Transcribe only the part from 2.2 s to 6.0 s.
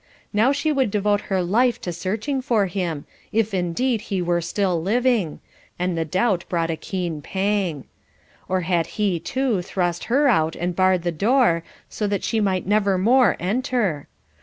for him, if indeed he were still living, and